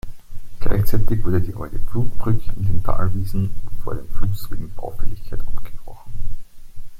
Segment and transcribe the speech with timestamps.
[0.59, 3.51] Gleichzeitig wurde die alte Flutbrücke in den Talwiesen
[3.83, 6.11] vor dem Fluss wegen Baufälligkeit abgebrochen.